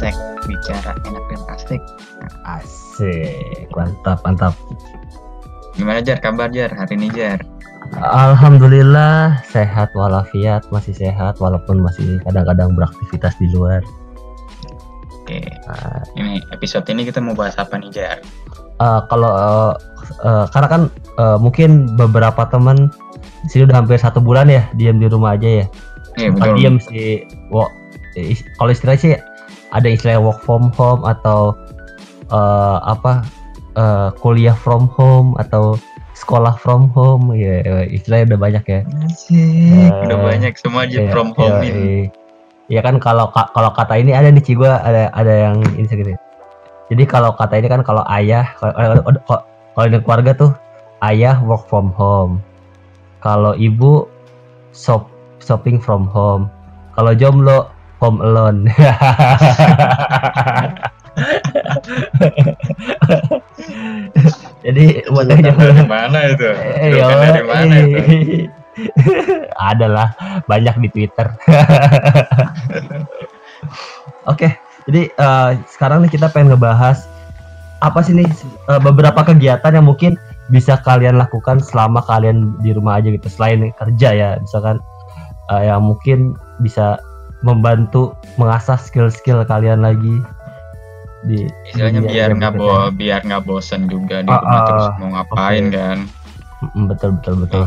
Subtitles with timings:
[0.00, 0.16] Gesek
[0.48, 1.82] Bicara Enak dan Asik.
[2.48, 4.56] Asik, mantap, mantap.
[5.76, 7.36] Gimana Jar, kabar Jar hari ini Jar?
[8.00, 13.84] Alhamdulillah sehat walafiat, masih sehat walaupun masih kadang-kadang beraktivitas di luar.
[15.20, 18.24] Oke, Nah, ini episode ini kita mau bahas apa nih Jar?
[18.80, 19.72] eh, kalau eh,
[20.24, 20.82] eh, karena kan
[21.20, 22.88] eh, mungkin beberapa teman
[23.52, 25.66] sini udah hampir satu bulan ya diam di rumah aja ya.
[26.16, 26.56] Iya betul.
[26.56, 27.68] diam sih, wo-
[28.16, 29.12] is- kalau istilahnya sih
[29.70, 31.54] ada istilah work from home atau
[32.28, 33.22] eh, apa
[33.74, 35.78] eh, kuliah from home atau
[36.14, 38.80] sekolah from home ya istilahnya udah banyak ya.
[39.08, 39.32] Asik,
[39.72, 41.80] Eh, udah banyak semua aja Iya, from home iya, ini.
[41.80, 42.04] iya.
[42.70, 45.90] Iya kan kalau ka- kalau kata ini ada nih Ci gua ada ada yang ini
[45.90, 46.14] segini.
[46.86, 49.44] Jadi kalau kata ini kan kalau ayah kalau kalau- kalau-
[49.74, 50.50] kalau di keluarga tuh
[51.02, 52.38] ayah work from home.
[53.18, 54.06] Kalau ibu
[54.70, 55.08] shop
[55.40, 56.46] shopping from home.
[56.94, 57.66] Kalau jomblo
[58.00, 58.64] home alone.
[64.64, 66.48] Jadi dari mana itu?
[66.80, 67.98] Eh, yo, dari mana itu?
[68.04, 68.44] eh.
[69.56, 70.08] Ada lah,
[70.46, 71.26] banyak di Twitter.
[74.28, 74.52] Oke,
[74.88, 77.08] jadi eh, sekarang nih kita pengen ngebahas
[77.80, 78.28] apa sih nih
[78.68, 80.20] eh, beberapa kegiatan yang mungkin
[80.52, 84.76] bisa kalian lakukan selama kalian di rumah aja gitu selain kerja ya, misalkan
[85.52, 87.00] eh, yang mungkin bisa
[87.40, 90.20] membantu mengasah skill-skill kalian lagi
[91.22, 92.88] di Istilahnya biar yang nggak bekerja.
[92.88, 95.74] bo biar nggak bosen juga di Ah, rumah ah, terus mau ngapain oke.
[95.74, 95.98] kan?
[96.86, 97.64] Betul betul betul.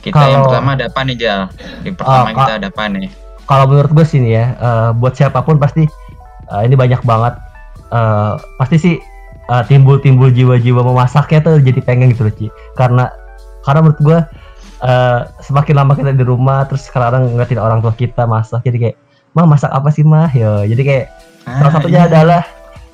[0.00, 1.40] Kita yang Kalau- pertama ada apa nih Jal?
[1.78, 3.08] Di pertama Ah, kita ada apa nih?
[3.42, 5.82] kalau menurut gue sih nih ya eh, buat siapa pun pasti
[6.46, 7.34] eh, ini banyak banget
[7.90, 8.94] eh, pasti sih
[9.66, 13.10] timbul-timbul jiwa-jiwa memasaknya tuh jadi pengen gitu loh Ci karena
[13.60, 14.18] karena menurut gue
[14.84, 18.96] eh, semakin lama kita di rumah terus sekarang ngeliatin orang tua kita masak jadi kayak
[19.32, 21.06] mah masak apa sih mah yo jadi kayak
[21.46, 22.08] salah Ah, satunya iya.
[22.10, 22.42] adalah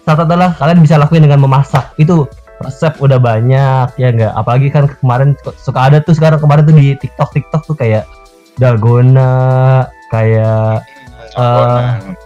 [0.07, 2.29] salah satu adalah kalian bisa lakuin dengan memasak itu
[2.63, 6.97] resep udah banyak ya enggak apalagi kan kemarin suka ada tuh sekarang kemarin tuh di
[6.97, 8.09] TikTok TikTok tuh kayak
[8.57, 10.81] dalgona kayak
[11.37, 12.17] Campuran.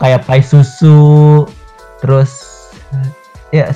[0.00, 1.44] kayak pai susu
[2.00, 2.32] terus
[3.52, 3.68] ya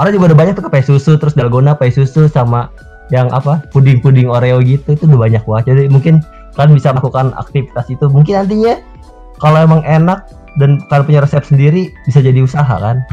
[0.00, 2.72] orang juga udah banyak tuh kayak pai susu terus dalgona pai susu sama
[3.12, 6.14] yang apa puding-puding oreo gitu itu udah banyak banget jadi mungkin
[6.56, 8.80] kalian bisa melakukan aktivitas itu mungkin nantinya
[9.38, 10.24] kalau emang enak
[10.56, 13.04] dan kalian punya resep sendiri bisa jadi usaha kan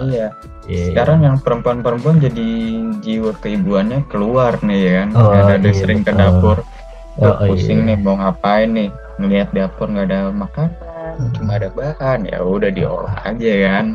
[0.00, 0.34] Iya.
[0.70, 0.86] Iya.
[0.92, 2.48] Sekarang yang perempuan-perempuan jadi
[3.02, 5.08] jiwa keibuannya keluar nih ya kan.
[5.18, 6.22] Oh, ada iya, sering ke betul.
[6.22, 6.58] dapur.
[7.18, 7.94] Oh, Udah pusing iya.
[7.94, 8.88] nih mau ngapain nih.
[9.18, 12.24] Ngelihat dapur nggak ada makanan, cuma ada bahan.
[12.24, 13.86] Ya udah diolah aja kan.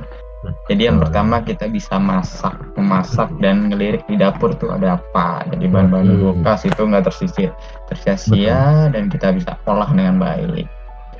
[0.65, 1.05] Jadi yang Betul.
[1.09, 5.45] pertama kita bisa masak, memasak dan ngelirik di dapur tuh ada apa.
[5.53, 6.21] Jadi bahan-bahan Hmm.
[6.39, 7.49] kulkas itu nggak tersisir,
[7.87, 10.65] tersia-sia dan kita bisa olah dengan baik.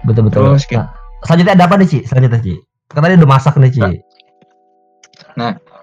[0.06, 0.90] betul betul Terus kita- nah,
[1.25, 2.53] selanjutnya ada apa nih Ci selanjutnya Ci
[2.94, 3.81] kan tadi udah masak nih Ci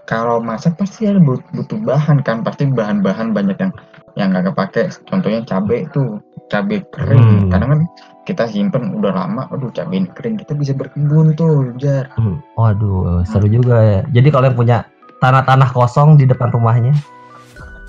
[0.06, 3.72] kalau masak pasti ada but- butuh bahan kan pasti bahan-bahan banyak yang
[4.14, 6.20] yang nggak kepake contohnya cabai tuh
[6.52, 7.24] cabai kering.
[7.40, 7.48] Hmm.
[7.48, 7.80] kadang kan
[8.22, 12.12] kita simpen udah lama aduh cabai ini kering kita bisa berkebun tuh jar.
[12.14, 14.00] Hmm, waduh seru juga ya.
[14.12, 14.78] Jadi kalau yang punya
[15.18, 16.92] tanah-tanah kosong di depan rumahnya?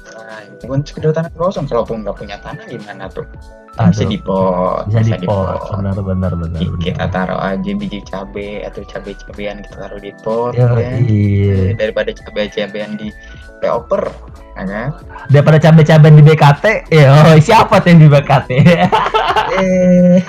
[0.07, 3.27] Nah, itu kan sekedar tanah kosong kalaupun nggak punya tanah gimana tuh?
[3.73, 7.71] Kan bisa Aduh, di pot bisa di pot benar benar benar Ki- kita taruh aja
[7.73, 11.01] biji cabai atau cabai cabean kita taruh di pot Ya, ya.
[11.01, 11.73] iya.
[11.73, 13.09] daripada cabai cabean di
[13.63, 14.03] paper
[14.53, 14.89] ya kan?
[15.31, 20.19] Daripada cabai-cabai di BKT ya oh, siapa tuh yang di BKT eh.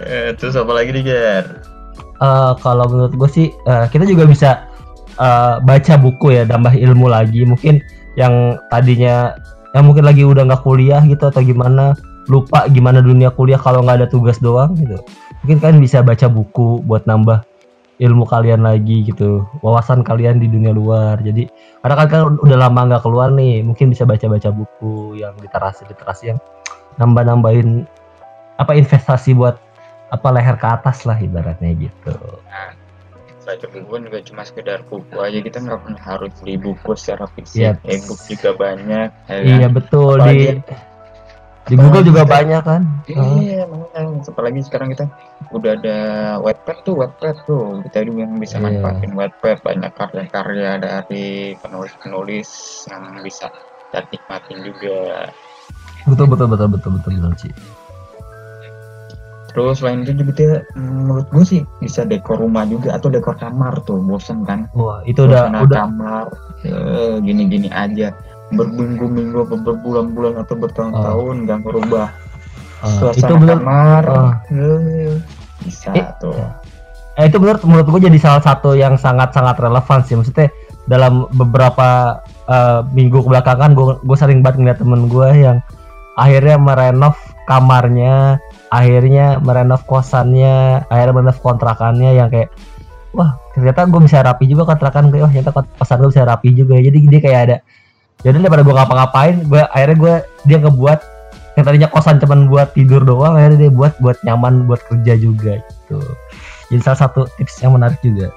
[0.00, 1.44] Eh, terus apa lagi nih Jar?
[2.16, 4.50] Eh, kalau menurut gue sih eh, kita juga bisa
[5.20, 7.44] eh, baca buku ya nambah ilmu lagi.
[7.44, 7.80] Mungkin
[8.16, 9.36] yang tadinya
[9.76, 11.92] yang mungkin lagi udah nggak kuliah gitu atau gimana
[12.26, 14.96] lupa gimana dunia kuliah kalau nggak ada tugas doang gitu.
[15.44, 17.44] Mungkin kalian bisa baca buku buat nambah
[17.96, 21.48] ilmu kalian lagi gitu wawasan kalian di dunia luar jadi
[21.80, 26.36] karena kan kalian udah lama nggak keluar nih mungkin bisa baca-baca buku yang literasi literasi
[26.36, 26.38] yang
[27.00, 27.88] nambah nambahin
[28.60, 29.56] apa investasi buat
[30.12, 32.16] apa leher ke atas lah ibaratnya gitu
[33.46, 37.30] Baca buku kan juga cuma sekedar buku aja kita nggak pernah harus beli buku secara
[37.30, 37.78] fisik.
[37.78, 37.86] Yep.
[37.86, 39.08] E-book juga banyak.
[39.30, 39.46] ya kan?
[39.46, 40.95] Iya betul Apalagi di
[41.66, 42.82] di Google juga kita- banyak kan.
[43.10, 45.04] Oh, Iya, makanya apalagi sekarang kita
[45.50, 45.98] udah ada
[46.38, 47.82] Wattpad tuh, Wattpad tuh.
[47.90, 48.64] Kita juga yang bisa Iya.
[48.70, 51.26] manfaatin Wattpad banyak karya-karya dari
[51.58, 52.48] penulis-penulis
[52.86, 53.50] yang bisa
[53.86, 55.30] kita nikmatin juga.
[56.06, 57.50] betul betul betul betul betul betul Ci.
[59.48, 63.80] Terus selain itu juga dia, menurut gue sih bisa dekor rumah juga atau dekor kamar
[63.82, 66.24] tuh bosen kan Wah itu udah Suasana udah kamar
[66.62, 68.12] eh, gini-gini aja
[68.52, 72.08] berminggu-minggu atau berbulan-bulan atau bertahun-tahun nggak merubah.
[72.78, 74.32] Ah, itu bener kamar Ah.
[74.52, 75.16] Eh,
[75.64, 76.36] bisa Eh, tuh.
[77.16, 80.14] eh, itu menurut menurut gue jadi salah satu yang sangat sangat relevan sih.
[80.14, 80.52] Maksudnya
[80.86, 85.58] dalam beberapa eh, minggu kebelakangan gue gue sering banget ngeliat temen gue yang
[86.14, 88.38] akhirnya merenov kamarnya
[88.70, 92.54] akhirnya merenov kosannya akhirnya merenov kontrakannya yang kayak
[93.10, 96.78] wah ternyata gue bisa rapi juga kontrakan gue wah ternyata kosan gue bisa rapi juga.
[96.78, 97.56] Jadi dia kayak ada
[98.26, 100.14] jadi daripada gue ngapa-ngapain gue akhirnya gue
[100.50, 100.98] dia ngebuat
[101.56, 105.62] yang tadinya kosan cuman buat tidur doang akhirnya dia buat buat nyaman buat kerja juga
[105.62, 106.02] gitu.
[106.68, 108.34] Jadi salah satu tips yang menarik juga.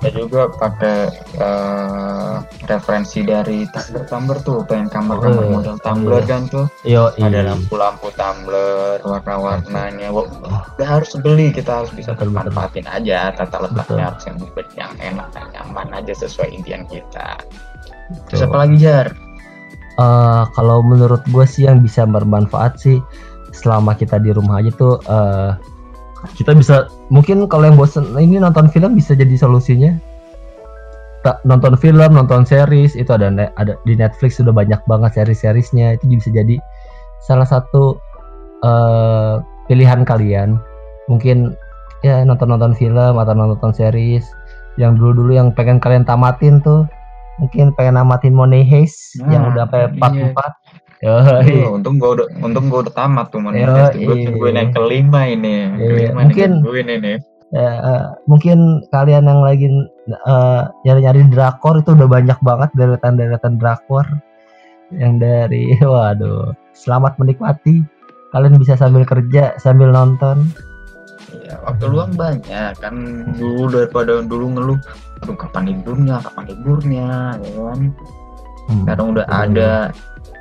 [0.00, 2.34] Saya juga pakai eh,
[2.64, 6.28] referensi dari Tumblr Tumblr tuh pengen kamar-kamar Oh, model Tumblr iya.
[6.28, 6.66] kan tuh.
[6.88, 10.24] Yo ada lampu-lampu Tumblr warna-warnanya Wah,
[10.76, 12.48] nggak harus beli kita harus bisa Betul, betul.
[12.48, 14.38] manfaatin aja tata letaknya harus yang
[14.72, 17.36] yang enak dan nyaman aja sesuai impian kita
[18.28, 19.14] terus apa lagi jar?
[20.00, 23.04] Eh, kalau menurut gue sih yang bisa bermanfaat sih
[23.52, 25.52] selama kita di rumah aja tuh eh,
[26.40, 29.92] kita bisa mungkin kalau yang bosen ini nonton film bisa jadi solusinya.
[31.20, 33.28] Tak nonton film nonton series itu ada
[33.60, 36.56] ada di Netflix sudah banyak banget series-seriesnya itu bisa jadi
[37.20, 38.00] salah satu
[38.64, 39.34] eh,
[39.68, 40.56] pilihan kalian.
[41.12, 41.52] Mungkin
[42.00, 44.24] ya nonton-nonton film atau nonton series
[44.80, 46.88] yang dulu-dulu yang pengen kalian tamatin tuh
[47.40, 50.28] mungkin pengen namatin Money Heist yang Nah, udah sampai part iya.
[50.36, 51.64] 4 Yoi.
[51.64, 54.26] Oh, untung gua udah untung gua udah tamat tuh Yo, manifest gue iya.
[54.28, 55.54] tungguin yang kelima ini.
[55.80, 57.12] Iya, kelima mungkin- ini
[57.50, 58.58] Ya, eh, mungkin
[58.94, 59.66] kalian yang lagi
[60.06, 64.06] eh, nyari-nyari drakor itu udah banyak banget deretan-deretan drakor
[64.94, 67.82] yang dari waduh selamat menikmati.
[68.30, 70.46] Kalian bisa sambil kerja sambil nonton
[71.50, 72.94] Iya, waktu luang banyak kan
[73.34, 74.78] dulu daripada dulu ngeluh
[75.18, 77.10] aduh kapan liburnya kapan liburnya
[77.42, 77.80] ya kan?
[78.70, 79.42] Hmm, sekarang udah betul.
[79.42, 79.72] ada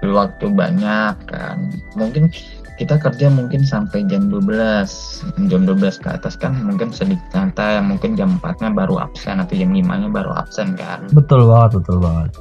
[0.05, 1.57] waktu banyak kan.
[1.97, 2.29] Mungkin
[2.77, 6.53] kita kerja mungkin sampai jam 12 jam 12 ke atas kan.
[6.61, 10.77] Mungkin sedikit santai mungkin jam 4 nya baru absen atau jam 5 nya baru absen
[10.77, 11.09] kan.
[11.09, 12.37] Betul banget betul banget.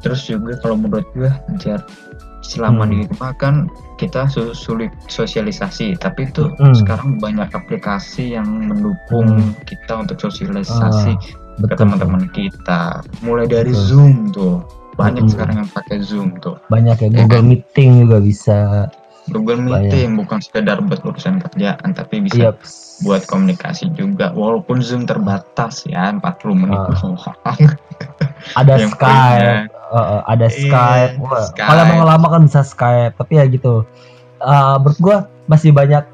[0.00, 1.28] Terus juga kalau menurut gue
[1.60, 1.84] jar
[2.40, 2.90] selama Hmm.
[2.90, 3.54] di rumah kan
[3.94, 6.72] kita su- sulit sosialisasi tapi itu Hmm.
[6.72, 9.28] sekarang banyak aplikasi yang mendukung
[9.62, 12.80] kita untuk sosialisasi ke Ah, betul teman-teman kita
[13.20, 13.84] mulai dari Betul.
[13.86, 14.64] zoom tuh
[14.94, 15.32] banyak Hmm.
[15.32, 17.44] sekarang yang pakai zoom tuh banyak ya Ya Google kan?
[17.46, 18.58] Meeting juga bisa
[19.26, 19.70] Google Banyak.
[19.86, 22.50] Meeting bukan sekedar buat urusan kerjaan tapi bisa iya
[23.00, 26.88] buat komunikasi juga walaupun zoom terbatas ya 40 menit Ah.
[28.56, 31.14] ada yang Skype punya- eh, ada Iya, Skype.
[31.20, 31.68] Wah, Skype.
[31.68, 33.82] kalau mau lama kan bisa Skype tapi ya gitu.
[34.40, 35.16] Eh, menurut gua
[35.50, 36.06] masih banyak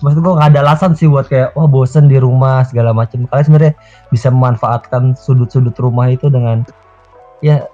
[0.00, 3.44] maksud gua nggak ada alasan sih buat kayak wah bosen di rumah segala macam kalian
[3.44, 3.74] sebenarnya
[4.08, 6.64] bisa memanfaatkan sudut-sudut rumah itu dengan
[7.44, 7.68] ya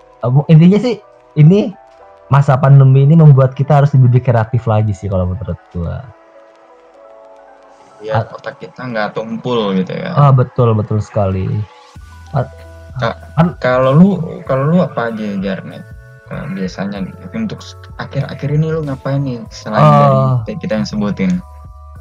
[0.51, 0.99] intinya sih
[1.39, 1.73] ini
[2.31, 6.03] masa pandemi ini membuat kita harus lebih kreatif lagi sih kalau menurut gua.
[8.01, 10.17] Ya otak kita nggak tumpul gitu ya.
[10.17, 11.61] Ah betul betul sekali
[13.59, 14.09] kalau lu
[14.45, 15.83] kalau lu apa aja Jarnet?
[16.31, 17.59] Eh, biasanya nih, untuk
[17.99, 20.47] akhir-akhir ini lu ngapain nih selain Oh.
[20.47, 21.43] dari kita yang sebutin?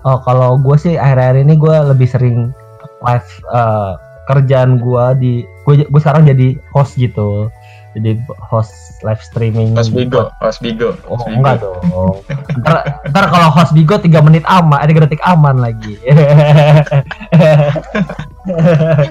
[0.06, 2.53] Oh kalau gue sih akhir-akhir ini gue lebih sering
[3.01, 3.91] live eh,
[4.29, 5.32] kerjaan gue di
[5.65, 7.50] gue gue sekarang jadi host gitu.
[7.98, 8.70] Jadi host
[9.01, 9.74] live streaming.
[9.74, 11.34] Pas Bigo, pas Bigo, oh Bigo.
[11.34, 12.22] enggak dong.
[12.62, 12.75] Ntar,
[13.10, 15.98] ntar kalau host bigo tiga menit aman ada detik aman lagi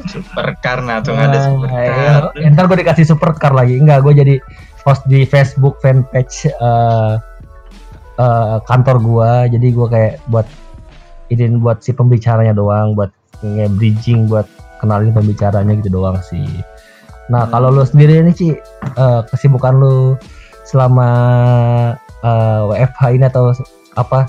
[0.05, 2.23] Supercar nah tuh ada Nah, supercar.
[2.35, 2.49] iya.
[2.51, 4.35] ntar gue dikasih supercar lagi enggak gue jadi
[4.83, 7.15] host di Facebook fanpage eh,
[8.17, 10.47] eh, kantor gue jadi gue kayak buat
[11.29, 16.47] ini buat si pembicaranya doang buat nge-bridging buat kenalin pembicaranya gitu doang sih
[17.29, 17.53] nah Hmm.
[17.53, 18.57] kalau lu sendiri ini sih
[18.95, 20.17] eh, kesibukan lu
[20.65, 21.09] selama
[22.19, 23.53] eh, WFH ini atau
[23.95, 24.27] apa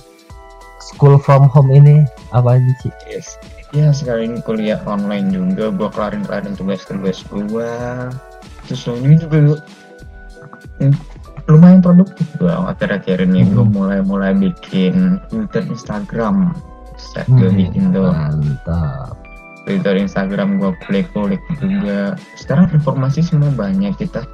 [0.81, 3.39] school from home ini apa aja sih Yes.
[3.69, 8.09] Ya sekarang ini kuliah online juga, gua kelarin kelarin tugas-tugas gua.
[8.65, 9.61] Terus ini juga
[10.81, 10.93] hmm,
[11.45, 13.73] lumayan produktif gua akhir-akhir ini gua Hmm.
[13.73, 16.57] mulai-mulai bikin Twitter Instagram.
[16.97, 18.09] Set gua Hmm, bikin tuh.
[18.09, 19.13] mantap
[19.63, 22.17] Twitter Instagram gua klik-klik juga.
[22.33, 24.25] Sekarang informasi semua banyak kita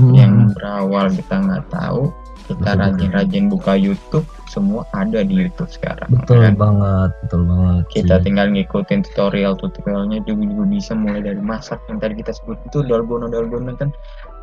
[0.00, 0.16] Hmm.
[0.16, 2.08] yang berawal kita nggak tahu.
[2.48, 6.08] Kita rajin-rajin buka YouTube, semua ada di YouTube sekarang.
[6.08, 6.56] betul kan?
[6.56, 8.24] banget betul banget kita sih.
[8.24, 12.82] tinggal ngikutin tutorial tutorialnya juga juga bisa mulai dari masak yang tadi kita sebut itu
[12.88, 13.92] dalgona dalgona kan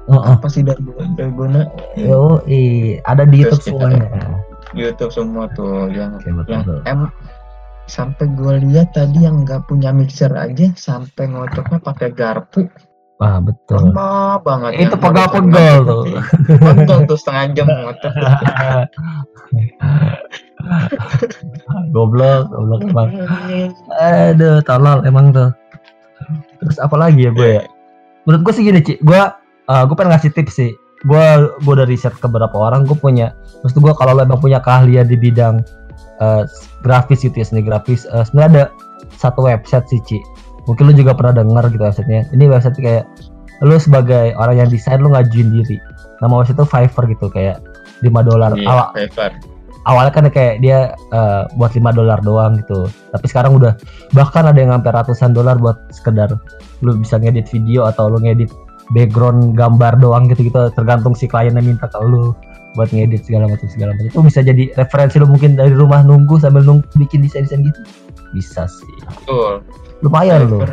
[0.06, 0.22] Heeh.
[0.38, 1.62] apa sih dalgona dalgona
[1.98, 2.40] Yo,
[3.10, 4.38] ada di Terus YouTube semuanya.
[4.78, 6.80] YouTube semua tuh yang Oke, betul, yang betul.
[6.86, 7.00] em
[7.86, 12.66] sampai gue lihat tadi yang nggak punya mixer aja sampai ngocoknya pakai garpu
[13.24, 13.96] ah betul.
[13.96, 15.44] Lama banget itu diturunkan
[15.88, 16.04] tuh.
[16.60, 17.68] pegel tuh setengah jam
[21.96, 23.10] goblok goblok emang.
[24.00, 25.50] Aduh tolol emang tuh.
[26.60, 27.64] Terus apa lagi ya gue ya?
[28.28, 29.00] Menurut gue sih gini Ci.
[29.00, 29.22] Gue
[29.70, 30.72] uh, gue pengen ngasih tips sih.
[31.08, 31.24] Gue
[31.64, 33.32] gue udah riset ke beberapa orang gue punya.
[33.64, 35.64] Terus gue kalau lo emang punya keahlian di bidang
[36.20, 36.44] uh,
[36.84, 38.66] grafis gitu ya seni grafis uh, sebenarnya ada
[39.16, 40.20] satu website sih Ci
[40.66, 43.06] mungkin lu juga pernah dengar gitu websitenya ini website kayak
[43.64, 45.78] lu sebagai orang yang desain lu ngajuin diri.
[46.20, 47.64] Nama website itu Fiverr gitu kayak
[48.04, 48.52] 5 dolar.
[48.58, 49.32] Iya, awal Fiverr.
[49.86, 52.90] awalnya kan kayak dia uh, buat 5 dolar doang gitu.
[53.16, 53.78] Tapi sekarang udah
[54.12, 56.36] bahkan ada yang sampai ratusan dolar buat sekedar
[56.84, 58.52] lu bisa ngedit video atau lu ngedit
[58.92, 60.68] background gambar doang gitu gitu.
[60.76, 62.36] Tergantung si kliennya minta ke lu
[62.76, 64.12] buat ngedit segala macam segala macam.
[64.12, 67.80] Itu bisa jadi referensi lu mungkin dari rumah nunggu sambil nunggu bikin desain desain gitu.
[68.36, 68.96] Bisa sih.
[69.08, 69.64] Betul.
[70.04, 70.64] Lumayan lu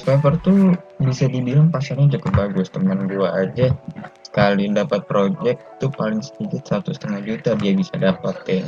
[0.00, 0.72] Fiverr, tuh
[1.04, 3.76] bisa dibilang pasarnya cukup bagus teman gua aja
[4.24, 8.64] sekali dapat project tuh paling sedikit satu setengah juta dia bisa dapetin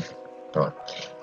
[0.53, 0.69] tuh.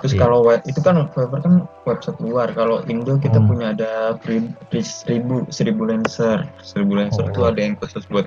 [0.01, 0.19] Terus Iya.
[0.23, 1.53] kalau web itu kan Fiverr kan
[1.85, 2.47] website luar.
[2.55, 3.47] Kalau Indo kita Hmm.
[3.51, 6.47] punya ada free, free seribu seribu lancer.
[6.63, 7.33] Seribu lancer Oh.
[7.35, 8.25] tuh ada yang khusus buat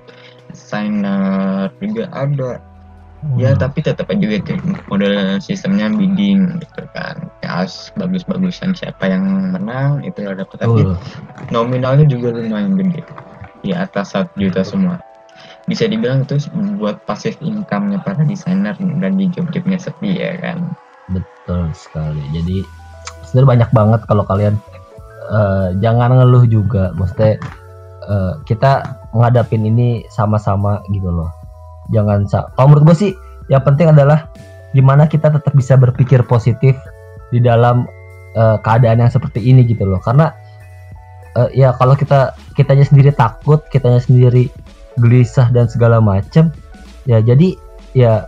[0.53, 2.61] designer juga ada.
[3.37, 4.57] Ya tapi tetap aja gitu
[4.89, 7.29] model sistemnya bidding gitu kan.
[7.45, 10.89] Ya bagus-bagusan siapa yang menang itu lah dapat tapi
[11.53, 13.05] nominalnya juga lumayan gede
[13.61, 14.97] di atas 1 juta semua
[15.69, 16.41] bisa dibilang itu
[16.81, 20.73] buat passive income-nya para desainer dan di job-jobnya sepi ya kan
[21.11, 22.23] Betul sekali.
[22.31, 22.62] Jadi
[23.27, 24.55] sebenarnya banyak banget kalau kalian
[25.31, 26.95] eh, jangan ngeluh juga.
[26.95, 27.43] Maksudnya
[28.07, 31.31] eh, kita ngadapin ini sama-sama gitu loh.
[31.91, 33.11] Jangan kalau menurut gue sih
[33.51, 34.31] yang penting adalah
[34.71, 36.79] gimana kita tetap bisa berpikir positif
[37.35, 37.87] di dalam
[38.39, 39.99] eh, keadaan yang seperti ini gitu loh.
[39.99, 40.31] Karena
[41.35, 44.51] eh, ya kalau kita kitanya sendiri takut, kitanya sendiri
[44.99, 46.51] gelisah dan segala macem
[47.07, 47.55] ya jadi
[47.97, 48.27] ya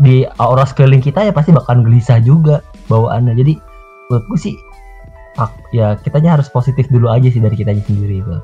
[0.00, 3.52] di aura sekeliling kita ya pasti bakalan gelisah juga bawaannya jadi
[4.08, 4.54] menurut gue sih
[5.72, 8.36] ya kitanya harus positif dulu aja sih dari kitanya sendiri itu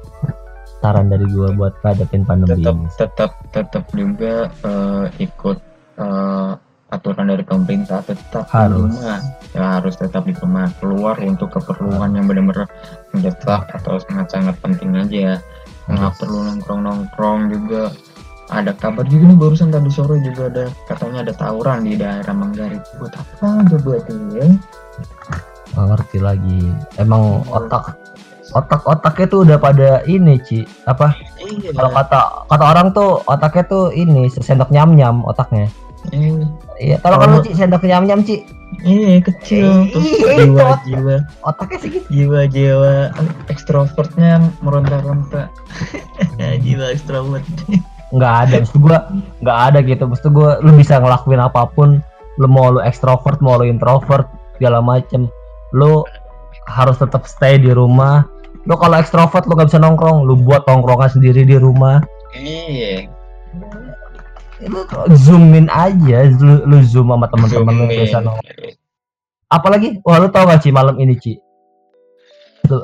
[0.86, 5.58] saran dari gue buat ngadepin pandemi tetap ini tetap tetap juga eh, ikut
[5.98, 6.52] eh,
[6.86, 8.94] aturan dari pemerintah tetap Harus.
[8.94, 9.18] di rumah
[9.50, 12.70] ya harus tetap di rumah keluar untuk keperluan yang benar-benar
[13.10, 15.42] mendesak atau sangat-sangat penting aja.
[15.86, 17.90] Ya nggak perlu nongkrong-nongkrong juga.
[18.46, 22.78] Ada kabar juga nih barusan tadi sore juga ada katanya ada tawuran di daerah Manggarai.
[23.02, 24.54] Buat apa aja buat ini?
[25.74, 26.62] Nggak ngerti lagi.
[27.02, 27.98] Emang otak
[28.56, 30.64] otak otaknya tuh udah pada ini Ci.
[30.88, 31.12] Apa?
[31.36, 31.76] Iya.
[31.76, 35.68] Kalau kata kata orang tuh otaknya tuh ini sendok nyam nyam otaknya.
[36.10, 36.48] Iya.
[36.80, 38.40] Iya kalau Ci sendok nyam nyam Ci.
[38.82, 40.90] Iya kecil Iya, jiwa itu.
[40.90, 42.94] jiwa otaknya sih gitu jiwa jiwa.
[43.52, 45.52] Ekstrovertnya meronta-ronta.
[46.64, 47.46] Jiwa ekstrovert.
[48.10, 48.98] Nggak ada maksud gua
[49.44, 50.04] nggak ada gitu.
[50.08, 52.00] Maksud gua lu bisa ngelakuin apa pun.
[52.36, 55.30] Lu mau lu ekstrovert mau lu introvert segala macem.
[55.72, 56.04] Lu
[56.66, 58.26] harus tetap stay di rumah
[58.66, 60.22] lu kalau ekstrovert lu gak bisa nongkrong.
[60.22, 62.02] Lu buat tongkrongan sendiri di rumah.
[62.34, 63.06] Iya.
[64.66, 64.82] Lu
[65.14, 66.26] zoomin aja.
[66.28, 67.96] Lu, lu zoom sama teman-teman lu Zoomin.
[67.96, 68.74] biasa nongkrong.
[69.46, 69.88] Apalagi?
[70.02, 71.38] Wah lu tau gak Ci malam ini Ci?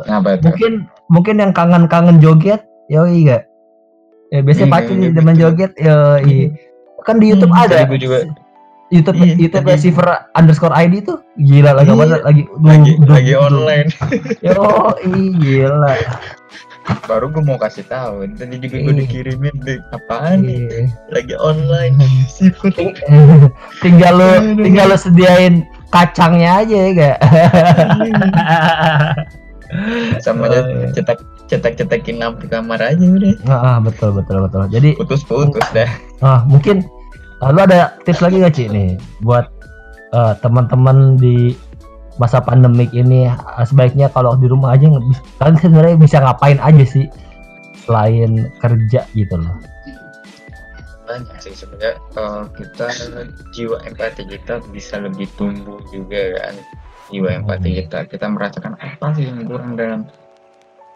[0.07, 0.73] Apa itu mungkin
[1.11, 3.43] mungkin yang kangen-kangen joget yoi gak
[4.31, 5.43] ya biasanya Iya, pasti iya, demen betul.
[5.43, 6.39] joget yoi.
[7.03, 7.83] Kan di YouTube Hmm, ada.
[7.91, 8.31] juga-
[8.93, 13.33] YouTube Iya, YouTube tadi- receiver underscore ID tuh gila lagi Iya, lagi lagi dum, lagi
[13.33, 13.41] dum.
[13.43, 13.89] online.
[14.45, 14.69] Yo
[15.41, 15.95] gila.
[17.07, 19.01] Baru gue mau kasih tahu tadi juga gue Iya.
[19.01, 20.67] dikirimin deh apaan nih?
[20.67, 20.83] Iya.
[21.09, 21.95] lagi online
[22.35, 22.75] seafood
[23.81, 24.61] tinggal lu Aduh.
[24.61, 27.19] tinggal lu sediain kacangnya aja ya gak
[30.21, 30.87] sama Oh, aja iya.
[30.93, 31.19] cetak
[31.49, 33.33] cetak cetakin lampu kamar aja udah.
[33.47, 34.69] Ah betul betul betul.
[34.69, 35.89] Jadi putus putus dah.
[36.21, 36.85] Ah mungkin
[37.43, 38.65] ah, lu ada tips lagi gak Ci?
[38.71, 38.95] Nih
[39.27, 39.51] buat
[40.15, 41.59] eh, teman-teman di
[42.17, 44.87] masa pandemik ini ah, sebaiknya kalau di rumah aja
[45.43, 47.11] kalian sebenarnya bisa ngapain aja sih
[47.83, 49.57] selain kerja gitu loh.
[51.11, 52.87] Banyak sih sebenarnya eh, kita
[53.53, 56.55] jiwa empati kita bisa lebih tumbuh juga kan.
[57.11, 57.79] Jiwa empati Hmm.
[57.85, 60.07] kita kita merasakan apa sih yang kurang dalam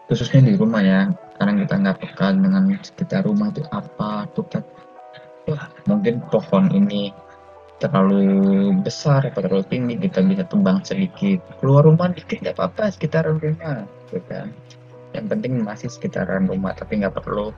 [0.07, 1.11] khususnya di rumah ya.
[1.37, 4.65] Karena kita nggak peka dengan sekitar rumah itu apa tuh kan
[5.47, 7.15] wah mungkin pohon ini
[7.77, 11.39] terlalu besar atau terlalu tinggi kita bisa tebang sedikit.
[11.61, 14.49] Keluar rumah dikit nggak apa-apa sekitaran rumah gitu kan.
[15.13, 17.53] Yang penting masih sekitaran rumah tapi nggak perlu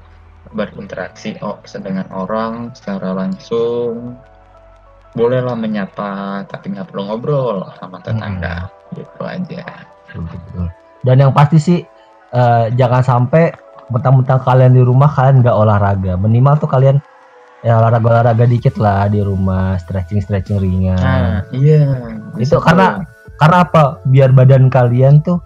[0.56, 4.20] berinteraksi oh, dengan orang secara langsung.
[5.16, 9.64] Bolehlah menyapa tapi nggak perlu ngobrol sama tetangga gitu aja.
[11.02, 11.80] Dan yang pasti sih
[12.36, 13.56] eh, jangan sampai
[13.90, 16.14] mentang-mentang kalian di rumah kalian nggak olahraga.
[16.20, 17.00] Minimal tuh kalian
[17.60, 21.84] ya olahraga olahraga dikit lah di rumah stretching stretching ringan Nah, iya.
[22.34, 23.06] Itu bisa karena- tuh.
[23.36, 25.40] karena apa biar badan kalian tuh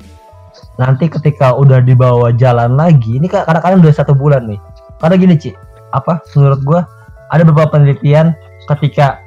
[0.75, 4.57] nanti ketika udah dibawa jalan lagi ini karena kalian udah satu bulan nih
[4.97, 5.49] karena gini Ci
[5.89, 6.79] apa menurut gua
[7.27, 8.33] ada beberapa penelitian
[8.67, 9.21] ketika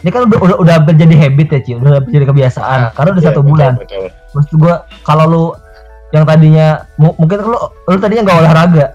[0.00, 2.90] ini kan udah udah, udah hampir jadi habit ya Ci udah hampir jadi kebiasaan Ah,
[2.92, 4.04] karena udah iya, satu betul, bulan betul.
[4.34, 5.44] maksud gua kalau lu
[6.10, 7.56] yang tadinya mu- mungkin lu
[7.86, 8.86] lu tadinya nggak olahraga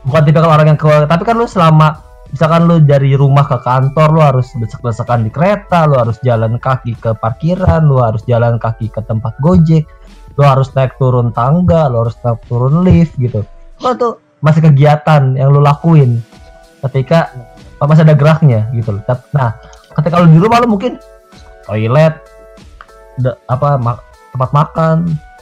[0.00, 4.08] bukan tipe orang yang ke tapi kan lu selama misalkan lu dari rumah ke kantor
[4.14, 8.86] lu harus besek-besekan di kereta lu harus jalan kaki ke parkiran lu harus jalan kaki
[8.90, 9.86] ke tempat gojek
[10.38, 13.42] lu harus naik turun tangga lu harus naik turun lift gitu.
[13.82, 14.22] Lu tuh?
[14.40, 16.22] Masih kegiatan yang lu lakuin
[16.88, 17.34] ketika
[17.82, 19.02] masih ada geraknya gitu loh.
[19.36, 19.52] Nah
[19.98, 20.96] ketika lu di rumah lu mungkin
[21.66, 22.14] toilet
[23.20, 24.00] da- apa ma-
[24.32, 24.96] tempat makan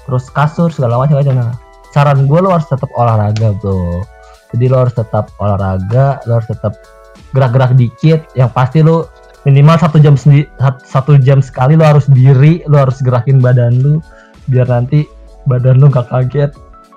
[0.08, 1.52] terus kasur segala macam aja nah
[1.92, 4.02] saran gue lo harus tetap olahraga bro
[4.54, 6.72] jadi lo harus tetap olahraga lo harus tetap
[7.36, 8.24] gerak-gerak dikit.
[8.32, 9.12] Yang pasti lo
[9.44, 13.80] minimal satu jam sendi- sat- satu jam sekali lo harus diri lo harus gerakin badan
[13.80, 14.00] lu
[14.48, 15.04] biar nanti
[15.44, 16.52] badan lu gak kaget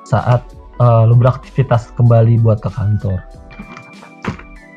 [0.08, 0.44] saat
[0.80, 3.20] eh, lo beraktivitas kembali buat ke kantor.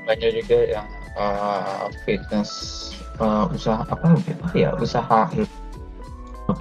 [0.05, 2.51] Banyak juga yang uh, fitness
[3.17, 5.33] uh, usaha apa apa ya usaha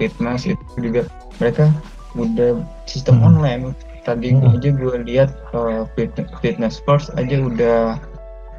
[0.00, 1.04] fitness itu juga.
[1.42, 1.68] Mereka
[2.16, 3.36] udah sistem Hmm.
[3.36, 3.62] online
[4.04, 4.52] tadi Hmm.
[4.52, 7.96] aja gue lihat uh, fit- fitness first aja udah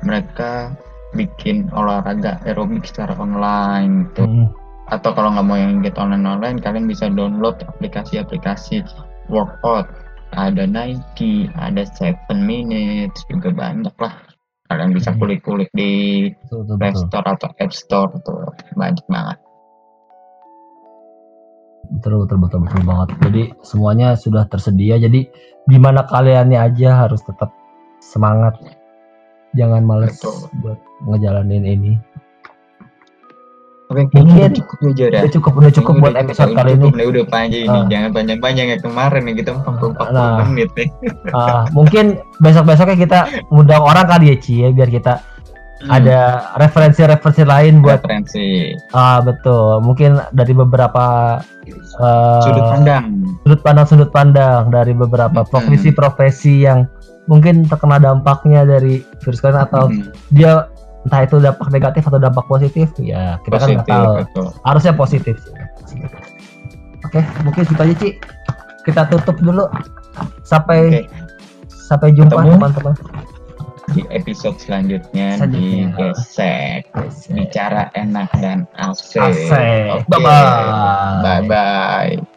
[0.03, 0.73] mereka
[1.15, 4.27] bikin olahraga aerobik secara online gitu.
[4.27, 4.47] Mm,
[4.91, 8.83] atau kalau nggak mau yang get online online kalian bisa download aplikasi-aplikasi
[9.31, 9.87] workout
[10.35, 14.13] ada Nike ada Seven Minutes juga banyak lah
[14.67, 15.21] kalian bisa Hmm.
[15.23, 16.93] kulik-kulik di betul, betul, Play.
[16.97, 19.37] Store atau App Store tuh banyak banget
[21.91, 23.09] betul betul betul betul banget.
[23.21, 24.97] Jadi semuanya sudah tersedia.
[24.97, 25.27] Jadi
[25.65, 27.49] gimana kaliannya aja harus tetap
[27.99, 28.57] semangat.
[29.55, 30.35] Jangan males Betul.
[30.59, 31.93] buat ngejalanin ini.
[33.85, 36.57] Oke Mungkin kayaknya udah cukup aja dah udah cukup udah cukup buat udah episode udah
[36.57, 36.87] kali ini.
[36.89, 37.69] nih, udah panjang ini.
[37.69, 37.85] Ah.
[37.85, 40.41] jangan panjang-panjang ya kemarin nih kita 40 Nah.
[40.49, 40.87] menit nih.
[41.29, 42.05] Ah, mungkin
[42.41, 43.19] besok besoknya kita
[43.53, 45.21] undang orang kali ya Ci ya biar kita
[45.85, 46.19] Hmm, ada
[46.57, 48.73] referensi-referensi lain buat referensi.
[48.91, 49.79] Ah betul.
[49.79, 53.03] Mungkin dari beberapa eh, sudut pandang.
[53.41, 55.49] sudut pandang sudut pandang dari beberapa Hmm.
[55.49, 56.89] profesi-profesi yang
[57.25, 60.65] mungkin terkena dampaknya dari virus corona atau Hmm, dia
[61.01, 64.13] entah itu dampak negatif atau dampak positif ya kita kan nggak positif tahu.
[64.19, 64.47] betul.
[64.61, 65.35] harusnya positif
[67.01, 68.09] oke mungkin gitu aja Ci.
[68.81, 69.65] Kita tutup dulu.
[70.41, 71.09] Sampai Oke.
[71.67, 72.93] sampai jumpa teman-teman
[73.95, 75.87] di episode selanjutnya di.
[75.95, 76.91] Gesek
[77.31, 79.23] bicara enak dan asik.
[79.23, 80.03] Asik.
[80.03, 80.11] Oke.
[80.11, 81.23] Bye-bye.
[81.23, 82.34] Bye bye.